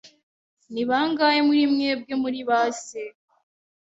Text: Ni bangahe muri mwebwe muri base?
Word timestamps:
Ni 0.73 0.83
bangahe 0.89 1.39
muri 1.47 1.63
mwebwe 1.73 2.13
muri 2.23 2.39
base? 2.49 3.01